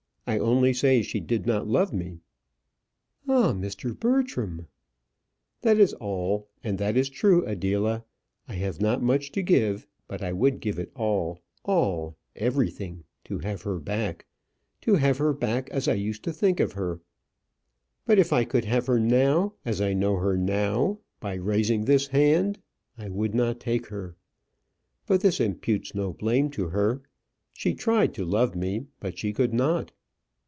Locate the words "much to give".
9.01-9.87